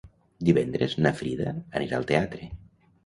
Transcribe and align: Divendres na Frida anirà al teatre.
Divendres 0.47 0.95
na 1.07 1.11
Frida 1.21 1.53
anirà 1.81 1.99
al 2.01 2.09
teatre. 2.13 2.49